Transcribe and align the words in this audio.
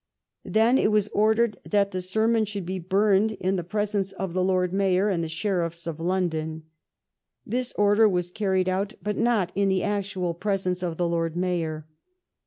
Then 0.45 0.79
it 0.79 0.91
was 0.91 1.09
ordered 1.09 1.59
that 1.63 1.91
the 1.91 2.01
sermon 2.01 2.43
should 2.45 2.65
be 2.65 2.79
burned 2.79 3.33
in 3.33 3.55
the 3.55 3.63
presence 3.63 4.13
of 4.13 4.33
the 4.33 4.43
Lord 4.43 4.73
Mayor 4.73 5.09
and 5.09 5.23
the 5.23 5.29
sheriffs 5.29 5.85
of 5.85 5.99
London. 5.99 6.63
This 7.45 7.71
order 7.73 8.09
was 8.09 8.31
carried 8.31 8.67
out, 8.67 8.93
but 9.03 9.15
not 9.15 9.51
in 9.53 9.69
the 9.69 9.83
actual 9.83 10.33
presence 10.33 10.81
of 10.81 10.97
the 10.97 11.07
Lord 11.07 11.35
Mayor. 11.35 11.85